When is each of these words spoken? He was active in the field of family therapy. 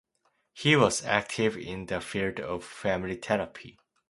He 0.53 0.75
was 0.75 1.05
active 1.05 1.55
in 1.55 1.85
the 1.85 2.01
field 2.01 2.39
of 2.39 2.63
family 2.65 3.17
therapy. 3.17 3.77